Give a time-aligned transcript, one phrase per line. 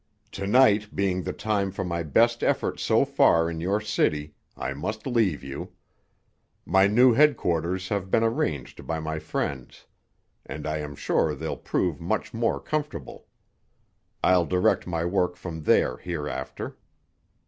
[0.31, 4.73] To night being the time for my best effort so far in your city, I
[4.73, 5.73] must leave you.
[6.65, 9.85] My new headquarters have been arranged by my friends,
[10.43, 13.27] and I am sure they'll prove much more comfortable.
[14.23, 16.77] I'll direct my work from there hereafter.